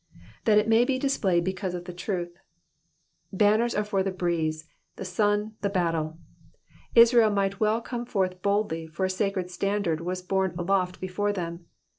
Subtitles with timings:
[0.47, 2.33] ^^That it may he displayed because of the truth.^^
[3.31, 6.17] Banners are for the breeze, the sun, the battle.
[6.95, 11.67] Israel might well come forth boldly, for a sacred standard was borne aloft before them.